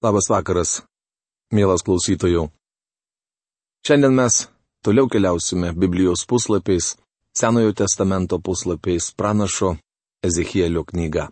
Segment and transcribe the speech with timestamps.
[0.00, 0.78] Labas vakaras,
[1.52, 2.46] mielas klausytojų.
[3.84, 4.46] Šiandien mes
[4.80, 6.94] toliau keliausime Biblijos puslapiais,
[7.36, 9.74] Senojo testamento puslapiais pranašo
[10.24, 11.26] Ezechielio knyga.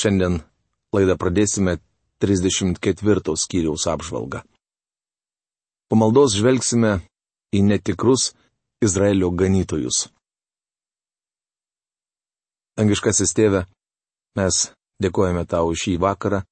[0.00, 0.40] Šiandien
[0.96, 1.76] laidą pradėsime
[2.24, 4.40] 34 skyriaus apžvalgą.
[5.92, 6.96] Po maldos žvelgsime
[7.52, 8.32] į netikrus
[8.80, 10.06] Izraelio ganytojus.
[12.80, 13.66] Angiškasis tėve,
[14.32, 16.46] mes dėkojame tau šį vakarą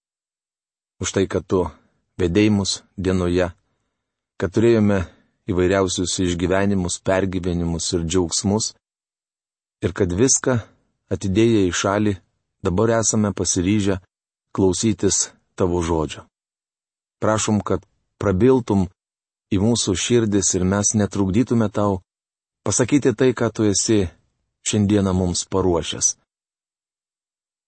[1.01, 1.67] už tai, kad tu
[2.21, 3.51] vedėjimus dienoje,
[4.41, 5.05] kad turėjome
[5.47, 8.73] įvairiausius išgyvenimus, pergyvenimus ir džiaugsmus,
[9.85, 10.59] ir kad viską
[11.13, 12.15] atidėję į šalį,
[12.65, 14.01] dabar esame pasiryžę
[14.57, 16.27] klausytis tavo žodžio.
[17.23, 17.85] Prašom, kad
[18.21, 18.89] prabiltum
[19.53, 22.01] į mūsų širdis ir mes netrukdytume tau
[22.67, 24.09] pasakyti tai, ką tu esi
[24.67, 26.17] šiandieną mums paruošęs.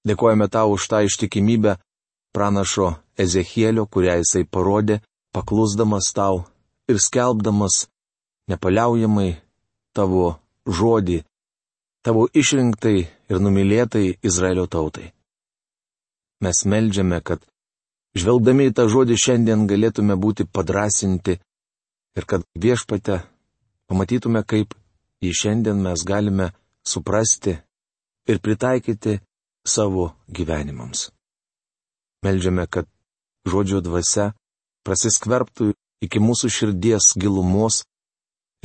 [0.08, 1.76] Dėkojame tau už tą ištikimybę
[2.34, 5.00] pranašo Ezechielio, kurią jisai parodė,
[5.34, 6.44] paklusdamas tau
[6.88, 7.86] ir skelbdamas
[8.48, 9.30] nepaliaujamai
[9.96, 10.38] tavo
[10.78, 11.22] žodį,
[12.04, 15.12] tavo išrinktai ir numylėtai Izraelio tautai.
[16.44, 17.42] Mes melžiame, kad
[18.18, 21.38] žvelgdami į tą žodį šiandien galėtume būti padrasinti
[22.18, 23.20] ir kad viešpate
[23.90, 24.74] pamatytume, kaip
[25.24, 26.52] jį šiandien mes galime
[26.86, 27.56] suprasti
[28.28, 29.18] ir pritaikyti
[29.66, 31.08] savo gyvenimams.
[32.24, 32.86] Meldžiame, kad
[33.50, 34.32] žodžio dvasia
[34.86, 35.72] prasiskverbtų
[36.04, 37.82] iki mūsų širdies gilumos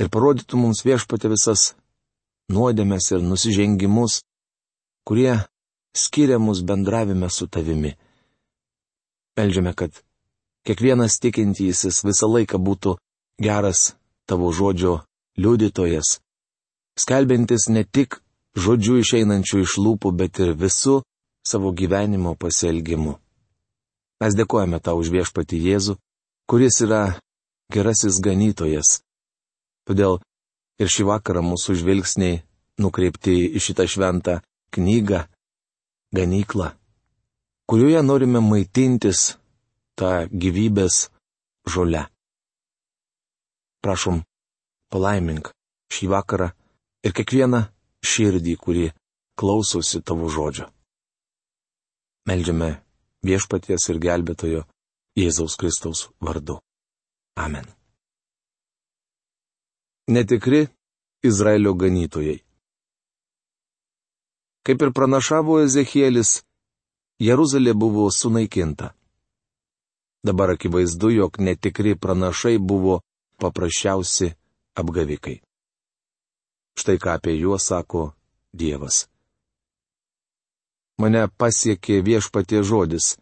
[0.00, 1.72] ir parodytų mums viešpatė visas
[2.52, 4.20] nuodėmės ir nusižengimus,
[5.06, 5.38] kurie
[5.96, 7.94] skiria mus bendravime su tavimi.
[9.38, 10.02] Meldžiame, kad
[10.66, 12.96] kiekvienas tikintysis visą laiką būtų
[13.42, 13.94] geras
[14.28, 15.00] tavo žodžio
[15.38, 16.18] liudytojas,
[16.98, 18.20] skelbintis ne tik
[18.54, 21.02] žodžiu išeinančių iš lūpų, bet ir visų
[21.44, 23.18] savo gyvenimo pasielgimu.
[24.22, 25.96] Mes dėkojame tau už viešpati Jėzų,
[26.50, 27.02] kuris yra
[27.72, 29.00] gerasis ganytojas.
[29.88, 30.20] Todėl
[30.80, 32.42] ir šį vakarą mūsų žvilgsniai
[32.80, 34.38] nukreipti į šitą šventą
[34.74, 35.24] knygą,
[36.14, 36.72] ganyklą,
[37.70, 39.34] kurioje norime maitintis
[39.98, 41.08] tą gyvybės
[41.70, 42.06] žolę.
[43.84, 44.22] Prašom,
[44.90, 45.52] palaimink
[45.92, 46.50] šį vakarą
[47.04, 47.66] ir kiekvieną
[48.04, 48.86] širdį, kuri
[49.38, 50.70] klausosi tavo žodžio.
[52.28, 52.83] Meldžiame
[53.24, 54.62] viešpaties ir gelbėtojo
[55.18, 56.58] Jėzaus Kristaus vardu.
[57.36, 57.66] Amen.
[60.08, 60.66] Netikri
[61.24, 62.42] Izraelio ganytojai.
[64.64, 66.42] Kaip ir pranašavo Ezekielis,
[67.20, 68.92] Jeruzalė buvo sunaikinta.
[70.24, 73.00] Dabar akivaizdu, jog netikri pranašai buvo
[73.40, 74.32] paprasčiausi
[74.80, 75.40] apgavikai.
[76.80, 78.12] Štai ką apie juos sako
[78.52, 79.04] Dievas
[80.98, 83.16] mane pasiekė viešpatie žodis.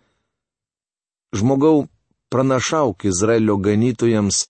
[1.32, 1.88] Žmogau,
[2.32, 4.46] pranašauk Izraelio ganytojams,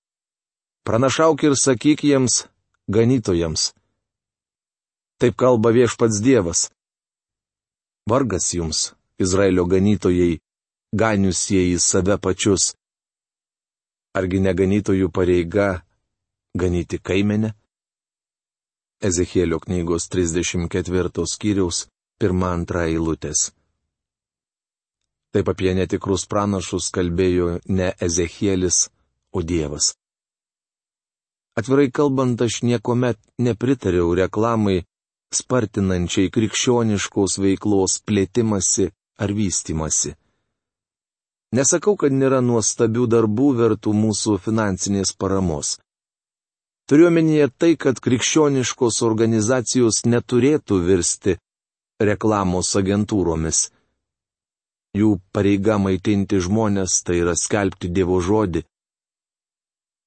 [0.87, 2.47] pranašauk ir sakyk jiems,
[2.91, 3.71] ganytojams.
[5.19, 6.71] Taip kalba viešpats Dievas.
[8.11, 10.41] Vargas jums, Izraelio ganytojai,
[10.93, 12.75] ganiusieji save pačius.
[14.19, 15.85] Argi neganytojų pareiga
[16.59, 17.55] ganyti kaimenę?
[19.03, 21.87] Ezekėlio knygos 34 skyriaus
[22.23, 23.51] pirmą antrą eilutės.
[25.33, 28.87] Taip apie netikrus pranašus kalbėjo ne Ezekielis,
[29.33, 29.95] o Dievas.
[31.57, 34.83] Atvirai kalbant, aš niekuomet nepritariau reklamai
[35.33, 38.91] spartinančiai krikščioniškos veiklos plėtimasi
[39.25, 40.13] ar vystimasi.
[41.57, 45.75] Nesakau, kad nėra nuostabių darbų vertų mūsų finansinės paramos.
[46.89, 51.37] Turiuomenyje tai, kad krikščioniškos organizacijos neturėtų virsti
[52.09, 53.69] reklamos agentūromis.
[54.97, 58.63] Jų pareiga maitinti žmonės tai yra skelbti Dievo žodį.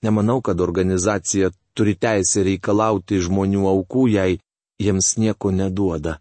[0.06, 4.40] Nemanau, kad organizacija turi teisę reikalauti žmonių aukų, jei
[4.82, 6.20] jiems nieko neduoda.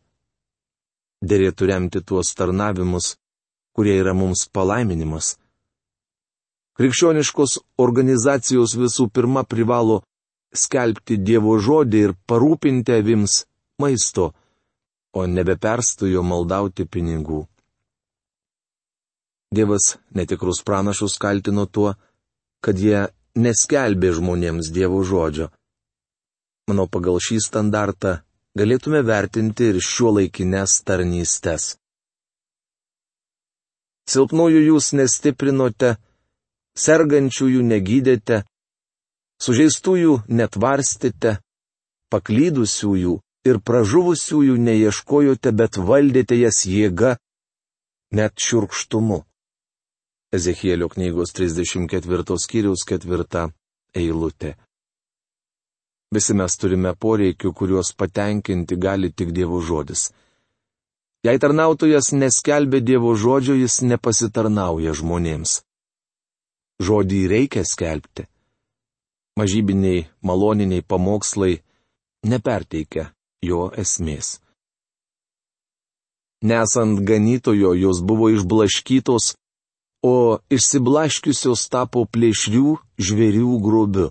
[1.24, 3.14] Dėrėtų remti tuos tarnavimus,
[3.76, 5.34] kurie yra mums palaiminimas.
[6.78, 10.00] Krikščioniškos organizacijos visų pirma privalo
[10.54, 13.44] skelbti Dievo žodį ir parūpinti avims
[13.82, 14.32] maisto
[15.14, 17.44] o nebeperstojo maldauti pinigų.
[19.54, 21.94] Dievas netikrus pranašus kaltino tuo,
[22.64, 23.06] kad jie
[23.38, 25.50] neskelbė žmonėms Dievo žodžio.
[26.68, 28.16] Manau, pagal šį standartą
[28.58, 31.74] galėtume vertinti ir šiuo laikines tarnystės.
[34.10, 35.94] Silpnųjų jūs nestiprinote,
[36.76, 38.42] sergančiųjų negydėte,
[39.44, 41.38] sužeistųjų netvarstėte,
[42.12, 43.14] paklydusiųjų
[43.44, 47.16] ir pražuvusiųjų neieškojote, bet valdėte jas jėga,
[48.16, 49.22] net šiurkštumu.
[50.34, 53.48] Ezechielio knygos 34 skyriaus 4
[53.94, 54.56] eilutė.
[56.14, 60.12] Visi mes turime poreikių, kuriuos patenkinti gali tik Dievo žodis.
[61.26, 65.62] Jei tarnautojas neskelbė Dievo žodžio, jis nepasitarnauja žmonėms.
[66.82, 68.26] Žodį reikia skelbti.
[69.38, 71.58] Mažybiniai, maloniniai pamokslai
[72.30, 73.13] neperteikia
[73.48, 74.38] jo esmės.
[76.44, 79.34] Nesant ganytojo, jos buvo išblaškytos,
[80.04, 84.10] o išsiblaškiusios tapo plėšrių žvėrių grobiu.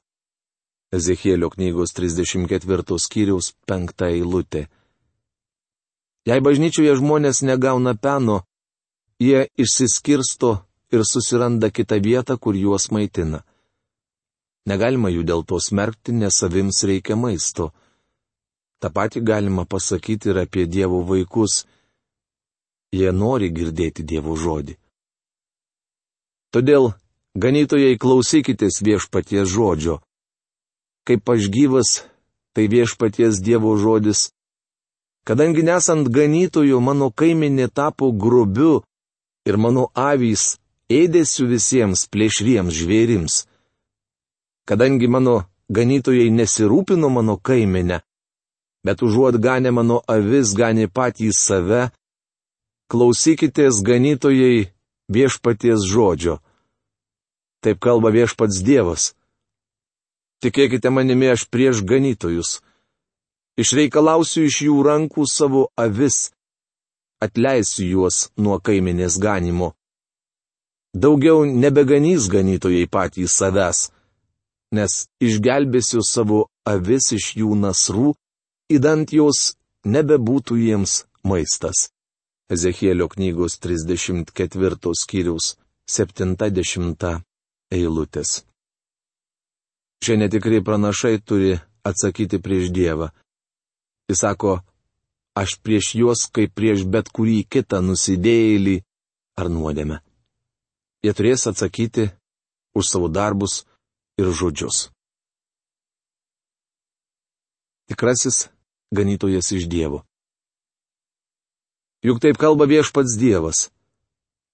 [0.94, 4.68] Ezekėlio knygos 34 skyriaus 5 eilutė.
[6.25, 8.41] Jei bažnyčioje žmonės negauna peno,
[9.21, 10.56] jie išsiskirsto
[10.94, 13.44] ir susiranda kitą vietą, kur juos maitina.
[14.69, 17.74] Negalima jų dėl to smerkti, nes savims reikia maisto.
[18.83, 21.63] Ta pati galima pasakyti ir apie Dievo vaikus
[22.94, 24.75] Jie nori girdėti Dievo žodį.
[26.53, 26.91] Todėl,
[27.33, 29.95] ganytojai, klausykitės viešpaties žodžio.
[31.07, 31.94] Kaip aš gyvas,
[32.53, 34.27] tai viešpaties Dievo žodis.
[35.25, 38.83] Kadangi nesant ganytojų, mano kaiminė tapo grubiu
[39.50, 40.59] ir mano avys
[40.91, 43.41] ėdėsiu visiems plėšriems žvėrims.
[44.69, 45.39] Kadangi mano
[45.74, 48.03] ganytojai nesirūpino mano kaiminę,
[48.83, 51.89] bet užuot ganę mano avis ganė patys save,
[52.91, 54.69] klausykitės ganytojai
[55.09, 56.39] viešpaties žodžio.
[57.63, 59.13] Taip kalba viešpats Dievas.
[60.44, 62.59] Tikėkite manimi aš prieš ganytojus.
[63.56, 66.33] Išreikalausiu iš jų rankų savo avis.
[67.24, 69.71] Atleisiu juos nuo kaiminės ganimo.
[70.94, 73.88] Daugiau nebeganys ganytojai patys savęs,
[74.75, 78.12] nes išgelbėsiu savo avis iš jų nasrų,
[78.71, 79.56] įdant jos
[79.86, 81.89] nebebūtų jiems maistas.
[82.51, 85.56] Ezekėlio knygos 34 skyriaus
[85.89, 87.24] 70
[87.74, 88.44] eilutės.
[90.04, 91.56] Šie netikrai pranašai turi
[91.88, 93.10] atsakyti prieš Dievą.
[94.12, 94.60] Jis sako,
[95.36, 98.81] aš prieš juos kaip prieš bet kurį kitą nusidėjėlį
[99.39, 100.01] ar nuodėmę.
[101.04, 102.12] Jie turės atsakyti
[102.75, 103.63] už savo darbus
[104.19, 104.89] ir žodžius.
[107.88, 108.52] Tikrasis
[108.94, 110.04] ganytojas iš Dievo.
[112.04, 113.69] Juk taip kalba viešpats Dievas.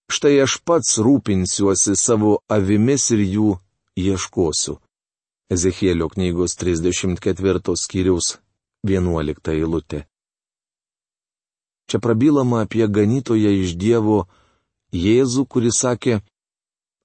[0.10, 3.50] Štai aš pats rūpinsiuosi savo avimis ir jų
[3.98, 4.80] ieškosiu.
[5.50, 8.38] Ezekėlio knygos 34 skyriaus
[8.86, 10.06] 11 eilutė.
[11.90, 14.28] Čia prabilama apie ganytoją iš Dievo
[14.94, 16.20] Jėzų, kuris sakė,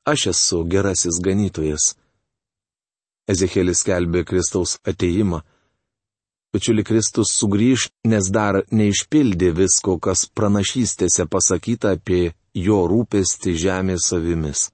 [0.05, 1.95] aš esu gerasis ganytojas.
[3.29, 5.41] Ezekėlis kelbė Kristaus ateimą.
[6.55, 14.69] Bičiuli Kristus sugrįž, nes dar neišpildė visko, kas pranašystėse pasakyta apie jo rūpestį žemės savimis.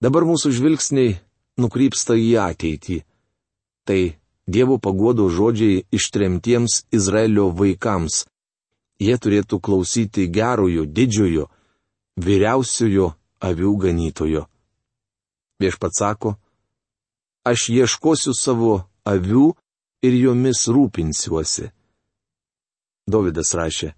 [0.00, 1.18] Dabar mūsų žvilgsniai
[1.60, 3.02] nukrypsta į ateitį.
[3.84, 4.00] Tai
[4.48, 8.24] Dievo paguodo žodžiai ištremtiems Izraelio vaikams.
[8.96, 11.44] Jie turėtų klausyti gerojo, didžiojo,
[12.16, 13.10] vyriausiojo
[13.44, 14.46] avių ganytojo.
[15.60, 16.38] Viešpats sako,
[17.44, 18.72] aš ieškosiu savo
[19.04, 19.52] avių
[20.02, 21.70] ir jomis rūpinsiuosi.
[23.08, 23.94] Davidas rašė,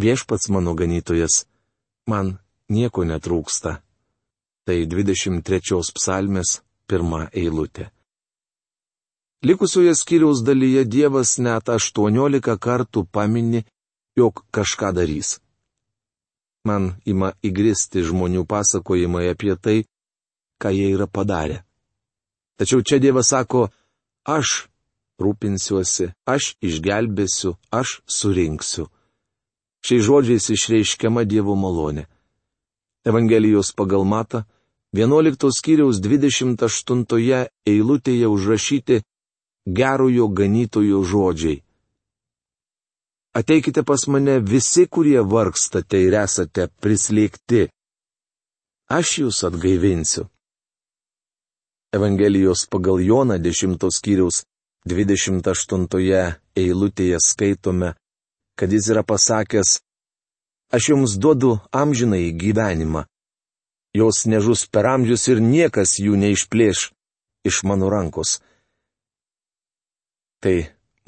[0.00, 1.44] viešpats mano ganytojas,
[2.08, 2.38] man
[2.72, 3.80] nieko netrūksta.
[4.66, 7.90] Tai 23 psalmės pirma eilutė.
[9.46, 13.62] Likusioje skyriaus dalyje Dievas net 18 kartų pamini,
[14.18, 15.36] jog kažką darys.
[16.66, 19.84] Man ima įgristi žmonių pasakojimai apie tai,
[20.58, 21.60] ką jie yra padarę.
[22.58, 23.68] Tačiau čia Dievas sako,
[24.26, 24.66] Aš
[25.22, 28.88] rūpinsiuosi, aš išgelbėsiu, aš surinksiu.
[29.86, 32.08] Šiais žodžiais išreiškiama Dievo malonė.
[33.06, 34.42] Evangelijos pagal Mata
[34.98, 38.98] 11 skyriaus 28 eilutėje užrašyti
[39.78, 41.62] gerojo ganytojo žodžiai.
[43.36, 47.66] Ateikite pas mane visi, kurie vargstate ir esate prislėgti.
[48.88, 50.26] Aš jūs atgaivinsiu.
[51.96, 54.44] Evangelijos pagal Joną 10 skyriaus
[54.86, 57.94] 28 eilutėje skaitome,
[58.58, 59.70] kad jis yra pasakęs,
[60.76, 63.06] aš jums duodu amžinai gyvenimą.
[63.96, 66.78] Jos nežus per amžius ir niekas jų neišplėš
[67.48, 68.40] iš mano rankos.
[70.42, 70.56] Tai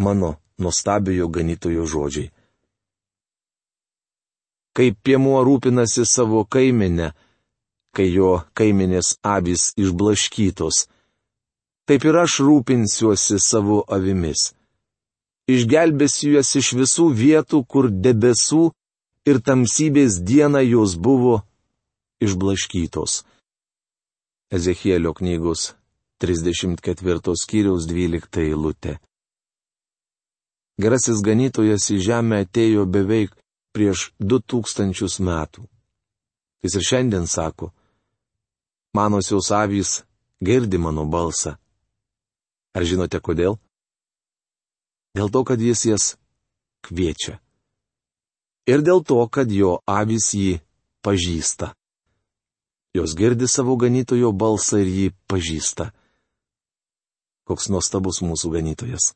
[0.01, 2.33] mano nuostabiojo ganytojo žodžiai.
[4.77, 7.13] Kaip piemuo rūpinasi savo kaiminę,
[7.99, 10.85] kai jo kaiminės avys išblaškytos.
[11.89, 14.53] Taip ir aš rūpinsiuosi savo avimis.
[15.51, 18.69] Išgelbėsiu jas iš visų vietų, kur debesų
[19.27, 21.41] ir tamsybės diena jos buvo,
[22.21, 23.23] išblaškytos.
[24.53, 25.73] Ezechielio knygos
[26.23, 28.99] 34 skyriaus 12 eilutė.
[30.79, 33.35] Gerasis ganytojas į žemę atėjo beveik
[33.75, 35.67] prieš 2000 metų.
[36.63, 37.73] Jis ir šiandien sako,
[38.95, 40.03] manosios avys
[40.43, 41.57] girdi mano balsą.
[42.77, 43.59] Ar žinote kodėl?
[45.17, 46.05] Dėl to, kad jis jas
[46.85, 47.41] kviečia.
[48.69, 50.61] Ir dėl to, kad jo avys jį
[51.03, 51.73] pažįsta.
[52.95, 55.91] Jos girdi savo ganytojo balsą ir jį pažįsta.
[57.49, 59.13] Koks nuostabus mūsų ganytojas.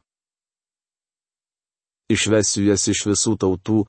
[2.12, 3.82] Išvesiu jas iš visų tautų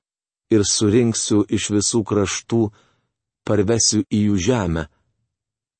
[0.54, 2.62] ir surinksiu iš visų kraštų,
[3.48, 4.86] parvesiu į jų žemę.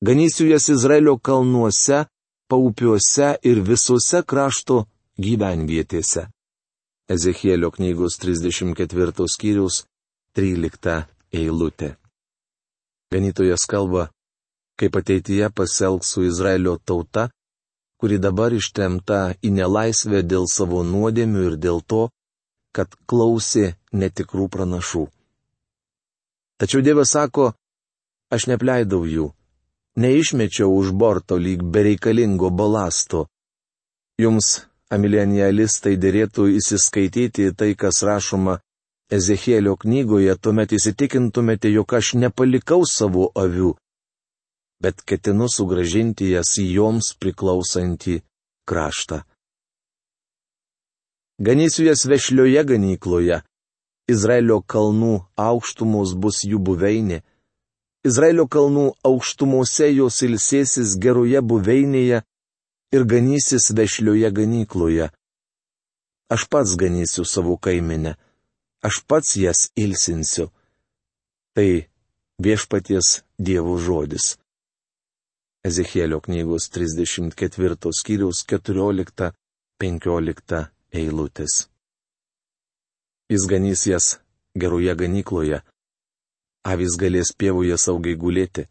[0.06, 2.04] Ganysiu jas Izraelio kalnuose,
[2.50, 4.74] paupiuose ir visose krašto
[5.26, 6.26] gyvenvietėse.
[7.14, 9.78] Ezechielio knygos 34 skyrius
[10.36, 10.96] 13
[11.40, 11.88] eilutė.
[13.14, 14.02] Ganytojas kalba,
[14.76, 17.30] kaip ateityje pasielgs su Izraelio tauta,
[17.96, 22.02] kuri dabar ištemta į nelaisvę dėl savo nuodėmių ir dėl to,
[22.76, 25.06] kad klausė netikrų pranašų.
[26.60, 27.54] Tačiau Dievas sako,
[28.34, 29.30] aš nepleidau jų,
[29.96, 33.26] neišmečiau už borto lyg bereikalingo balasto.
[34.20, 38.60] Jums, amilenialistai, dėrėtų įsiskaityti tai, kas rašoma
[39.12, 43.74] Ezechielio knygoje, tuomet įsitikintumėte, jog aš nepalikau savo avių,
[44.82, 48.22] bet ketinu sugražinti jas į joms priklausantį
[48.68, 49.20] kraštą.
[51.38, 53.42] Ganysiu jas vešlioje ganykloje.
[54.08, 57.22] Izraelio kalnų aukštumos bus jų buveinė.
[58.04, 62.18] Izraelio kalnų aukštumose jos ilsėsis geroje buveinėje
[62.92, 65.06] ir ganysis vešlioje ganykloje.
[66.34, 68.12] Aš pats ganysiu savo kaiminę,
[68.84, 70.50] aš pats jas ilsinsiu.
[71.56, 71.68] Tai
[72.44, 74.36] viešpaties Dievo žodis.
[75.64, 79.32] Ezechielio knygos 34 skyriaus 14-15
[80.92, 81.68] eilutės.
[83.32, 84.06] Jis ganys jas
[84.52, 85.64] geroje ganykloje,
[86.64, 88.66] avis galės pievoje saugiai gulėti.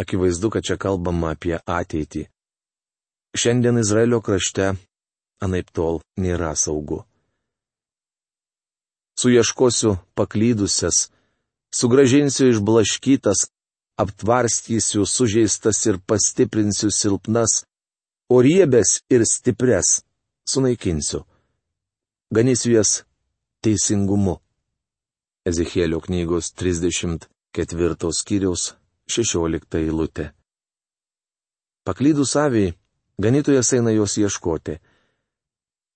[0.00, 2.24] Akivaizdu, kad čia kalbama apie ateitį.
[3.36, 4.72] Šiandien Izraelio krašte
[5.44, 7.04] anaip tol nėra saugu.
[9.20, 11.10] Suieškosiu paklydusias,
[11.74, 13.50] sugražinsiu išblaškytas,
[14.00, 17.64] aptvarstysiu sužeistas ir pastiprinsiu silpnas,
[18.32, 20.00] o riebės ir stipres
[20.48, 21.26] sunaikinsiu.
[22.32, 23.02] Ganysiu jas
[23.60, 24.38] teisingumu.
[25.44, 28.74] Ezechielio knygos 34 skyriaus
[29.08, 30.26] 16 eilutė.
[31.84, 32.74] Paklydus aviai,
[33.16, 34.74] ganytojas eina jos ieškoti.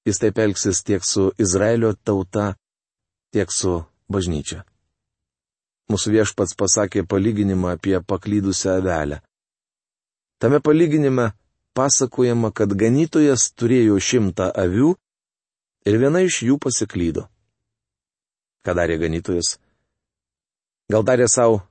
[0.09, 2.55] Jis taip elgsis tiek su Izraelio tauta,
[3.37, 4.65] tiek su bažnyčia.
[5.93, 9.21] Mūsų viešpats pasakė palyginimą apie paklydusią avelę.
[10.41, 11.35] Tame palyginime
[11.77, 14.95] pasakojama, kad ganytojas turėjo šimtą avių
[15.85, 17.29] ir viena iš jų pasiklydo.
[18.65, 19.59] Ką darė ganytojas?
[20.93, 21.63] Gal darė savo,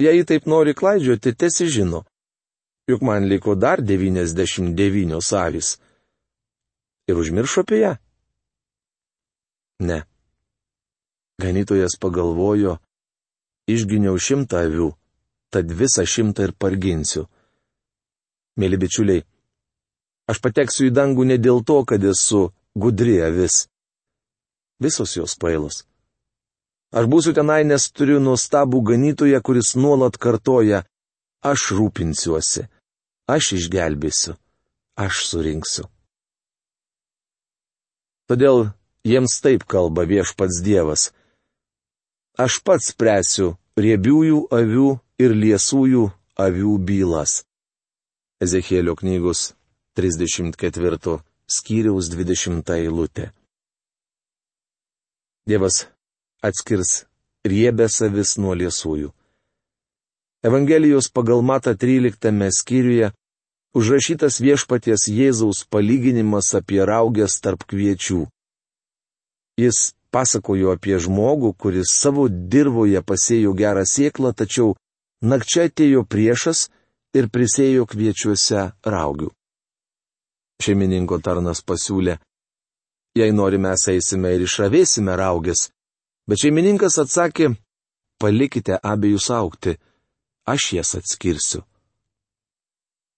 [0.00, 2.02] jei taip nori klaidžioti, tiesi žino,
[2.88, 5.76] juk man liko dar 99 avis.
[7.08, 7.92] Ir užmiršo apie ją?
[9.82, 10.02] Ne.
[11.42, 12.78] Ganytojas pagalvojo,
[13.68, 14.92] išginiau šimtą avių,
[15.52, 17.26] tad visą šimtą ir parginsiu.
[18.60, 19.24] Mėly bičiuliai,
[20.30, 22.46] Aš pateksiu į dangų ne dėl to, kad esu
[22.78, 23.66] gudri avis.
[24.82, 25.82] Visos jos pailos.
[26.92, 30.82] Aš būsiu tenai, nes turiu nuostabų ganytoją, kuris nuolat kartoja,
[31.40, 32.66] aš rūpinsiuosi,
[33.32, 34.36] aš išgelbėsiu,
[35.00, 35.86] aš surinksiu.
[38.28, 38.68] Todėl
[39.08, 41.10] jiems taip kalba viešpats Dievas.
[42.40, 44.88] Aš pats spręsiu riebiųjų avių
[45.20, 46.04] ir liesųjų
[46.40, 47.42] avių bylas.
[48.44, 49.52] Ezekėlio knygos
[49.96, 51.18] 34
[51.48, 53.30] skyriaus 20 eilutė.
[55.48, 55.86] Dievas
[56.44, 57.04] atskirs
[57.48, 59.10] riebės avis nuo liesųjų.
[60.42, 63.12] Evangelijos pagal Mata 13 skyriuje
[63.78, 68.26] užrašytas viešpaties Jėzaus palyginimas apie raugės tarp kviečių.
[69.62, 74.74] Jis pasakojo apie žmogų, kuris savo dirboje pasėjo gerą sėklą, tačiau
[75.22, 76.66] nakčia atėjo priešas
[77.14, 79.30] ir prisėjo kviečiuose raugių
[80.62, 82.18] šeimininko tarnas pasiūlė.
[83.18, 85.68] Jei norime, eisime ir išravėsime raugės.
[86.28, 87.50] Bet šeimininkas atsakė,
[88.22, 89.76] palikite abiejus aukti,
[90.46, 91.64] aš jas atskirsiu.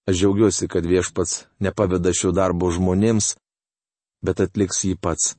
[0.09, 3.35] Aš džiaugiuosi, kad viešpats nepaveda šio darbo žmonėms,
[4.25, 5.35] bet atliks jį pats.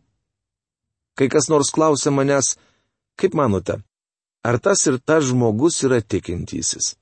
[1.18, 2.56] Kai kas nors klausia manęs,
[3.18, 3.80] kaip manote,
[4.46, 6.96] ar tas ir tas žmogus yra tikintysis.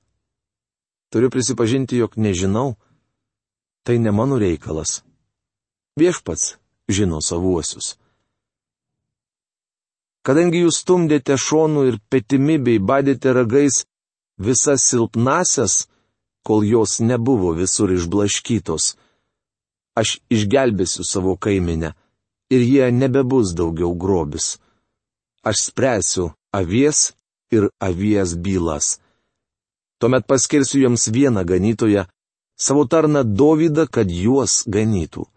[1.12, 2.76] Turiu prisipažinti, jog nežinau,
[3.84, 5.02] tai ne mano reikalas.
[6.00, 6.56] Viešpats
[6.88, 7.94] žino savuosius.
[10.24, 13.82] Kadangi jūs stumdėte šonų ir petimi bei badėte ragais
[14.40, 15.84] visas silpnasias,
[16.44, 18.94] kol jos nebuvo visur išblaškytos.
[20.00, 21.92] Aš išgelbėsiu savo kaiminę
[22.50, 24.56] ir jie nebebus daugiau grobis.
[25.44, 27.12] Aš spręsiu avies
[27.52, 28.98] ir avies bylas.
[30.00, 32.08] Tuomet paskirsiu jiems vieną ganytoją,
[32.56, 35.28] savo tarną Dovydą, kad juos ganytų.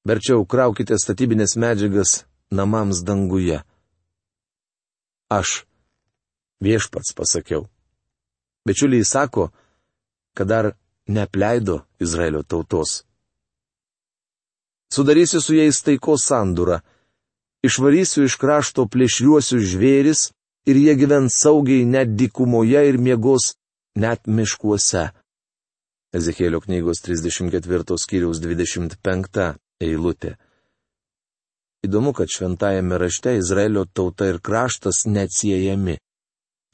[0.01, 3.59] Verčiau kraukite statybinės medžiagas namams danguje.
[5.29, 5.61] Aš
[6.65, 7.67] viešpats pasakiau.
[8.65, 9.51] Bičiuliai sako,
[10.33, 10.71] kad dar
[11.07, 13.03] neapleido Izraelio tautos.
[14.91, 16.81] Sudarysiu su jais taikos sandūrą,
[17.63, 20.27] išvarysiu iš krašto plėšriuosius žvėris
[20.65, 23.53] ir jie gyvens saugiai net dykumoje ir miegos
[23.95, 25.11] net miškuose.
[26.11, 30.35] Ezekėlio knygos 34 skyriaus 25 eilutė.
[31.81, 35.97] Įdomu, kad šventajame rašte Izraelio tauta ir kraštas neatsiejami.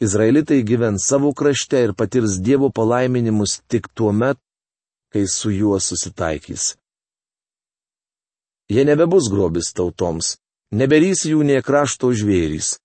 [0.03, 4.37] Izraelitai gyvens savo krašte ir patirs Dievo palaiminimus tik tuo met,
[5.13, 6.75] kai su juo susitaikys.
[8.69, 10.35] Jie nebebus grobis tautoms,
[10.75, 12.75] neberys jų nie krašto žvėrys.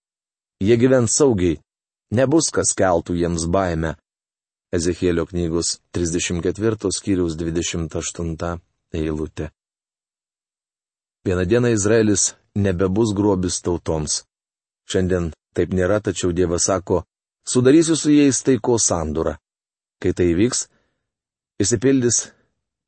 [0.63, 1.59] Jie gyvens saugiai,
[2.15, 3.97] nebus kas keltų jiems baimę.
[4.73, 8.63] Ezekėlio knygos 34 skyriaus 28
[8.95, 9.51] eilutė.
[11.27, 14.25] Vieną dieną Izraelis nebebus grobis tautoms.
[14.91, 17.05] Šiandien taip nėra, tačiau Dievas sako,
[17.47, 19.37] sudarysiu su jais taiko sandūrą.
[20.03, 20.67] Kai tai įvyks,
[21.63, 22.19] įsipildys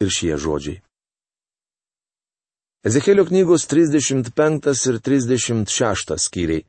[0.03, 0.81] ir šie žodžiai.
[2.85, 6.67] Ezekėlio knygos 35 ir 36 skyriai.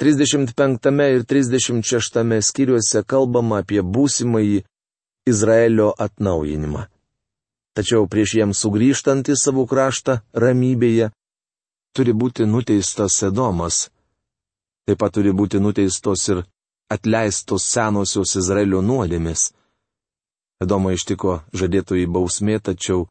[0.00, 4.64] 35 ir 36 skyriuose kalbama apie būsimąjį
[5.28, 6.88] Izraelio atnaujinimą.
[7.80, 11.06] Tačiau prieš jiems sugrįžtant į savo kraštą ramybėje
[11.96, 13.78] turi būti nuteistas Sedomas.
[14.84, 16.42] Taip pat turi būti nuteistos ir
[16.92, 19.46] atleistos senosios Izraelio nuodėmis.
[20.60, 23.06] Edomą ištiko žadėtojai bausmė, tačiau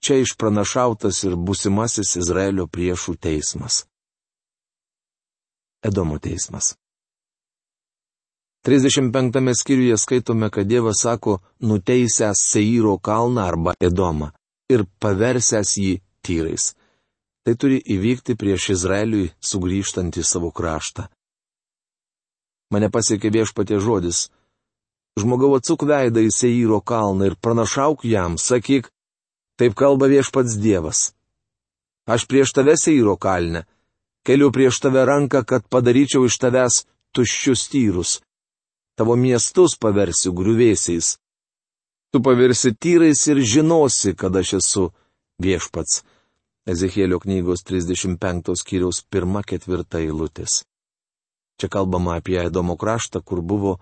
[0.00, 3.82] čia išpranašautas ir busimasis Izraelio priešų teismas.
[5.84, 6.72] Edomo teismas.
[8.64, 14.30] 35 skyriuje skaitome, kad Dievas sako, nuteisęs Seiro kalną arba Edomą
[14.72, 16.72] ir paversęs jį tyrais.
[17.44, 21.04] Tai turi įvykti prieš Izraeliui sugrįžtant į savo kraštą.
[22.72, 24.30] Mane pasiekė viešpatė žodis.
[25.20, 28.88] Žmogau atsuk veidą į Seiro kalną ir pranašauk jam, sakyk,
[29.60, 31.12] taip kalba viešpats Dievas.
[32.08, 33.66] Aš prieš tave Seiro kalne,
[34.24, 38.22] keliu prieš tave ranką, kad padaryčiau iš tavęs tuščius tyrus
[38.98, 41.16] tavo miestus paversiu griuvėsiais.
[42.12, 44.84] Tu pavirsi tyrais ir žinosi, kad aš esu
[45.42, 46.02] viešpats.
[46.70, 50.62] Ezekėlio knygos 35 skyriaus 1-4 eilutės.
[51.60, 53.78] Čia kalbama apie Edomo kraštą, kur buvo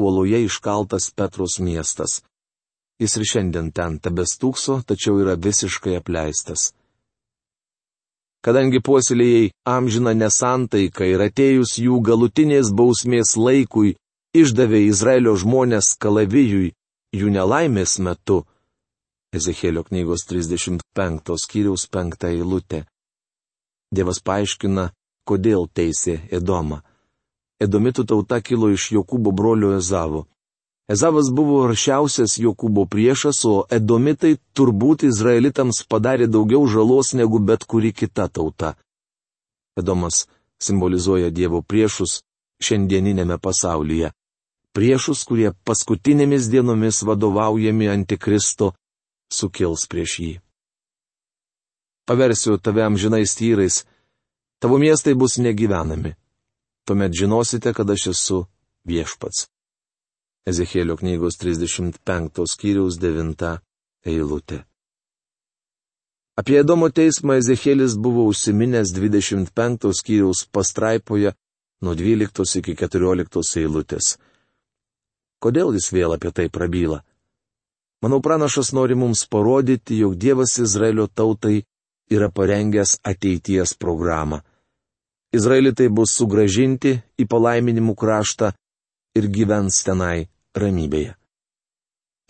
[0.00, 2.22] uoloje iškaltas Petros miestas.
[3.00, 6.72] Jis ir šiandien ten tebestūkso, tačiau yra visiškai apleistas.
[8.44, 13.94] Kadangi puoselėjai amžina nesantaiką ir atėjus jų galutinės bausmės laikui,
[14.34, 16.72] išdavė Izraelio žmonės kalavijui
[17.14, 18.42] jų nelaimės metu.
[19.34, 22.84] Ezekėlio knygos 35 skyriaus 5 eilutė.
[23.94, 24.90] Dievas paaiškina,
[25.26, 26.82] kodėl teisė Edomą.
[27.62, 30.26] Edomitų tauta kilo iš Jokūbo brolio Ezavo.
[30.90, 37.94] Ezavas buvo aršiausias Jokūbo priešas, o Edomitai turbūt Izraelitams padarė daugiau žalos negu bet kuri
[37.94, 38.74] kita tauta.
[39.78, 40.26] Edomas
[40.60, 42.20] simbolizuoja Dievo priešus
[42.62, 44.12] šiandieninėme pasaulyje.
[44.74, 48.72] Priešus, kurie paskutinėmis dienomis vadovaujami antikristo
[49.30, 50.32] sukils prieš jį.
[52.04, 53.84] Paversiu tave amžinais tyrais,
[54.60, 56.16] tavo miestai bus negyvenami.
[56.84, 58.42] Tuomet žinosite, kad aš esu
[58.84, 59.46] viešpats.
[60.44, 63.54] Ezekėlio knygos 35 skyriaus 9
[64.04, 64.64] eilutė.
[66.36, 71.32] Apie Edomo teismą Ezekėlis buvo užsiminęs 25 skyriaus pastraipoje
[71.80, 74.16] nuo 12 iki 14 eilutės.
[75.44, 77.02] Kodėl jis vėl apie tai prabyla?
[78.00, 81.64] Manau, pranašas nori mums parodyti, jog Dievas Izraelio tautai
[82.12, 84.40] yra parengęs ateities programą.
[85.36, 88.52] Izraelitai bus sugražinti į palaiminimų kraštą
[89.18, 91.14] ir gyvens tenai ramybėje.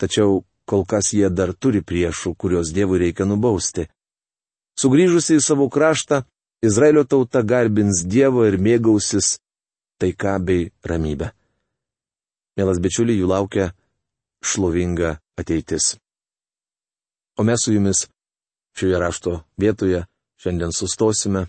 [0.01, 3.87] Tačiau kol kas jie dar turi priešų, kuriuos Dievui reikia nubausti.
[4.79, 6.23] Sugryžusi į savo kraštą,
[6.65, 9.37] Izraelio tauta garbins Dievo ir mėgausis
[10.01, 11.31] taika bei ramybė.
[12.55, 13.69] Mielas bičiuliai, jų laukia
[14.45, 15.95] šlovinga ateitis.
[17.35, 18.05] O mes su jumis
[18.77, 20.05] šioje rašto vietoje
[20.39, 21.47] šiandien sustosime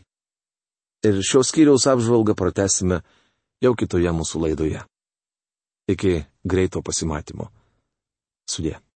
[1.07, 3.03] ir šios skyriaus apžvalgą pratesime
[3.63, 4.83] jau kitoje mūsų laidoje.
[5.87, 7.51] Iki greito pasimatymo.
[8.51, 8.81] Sudė.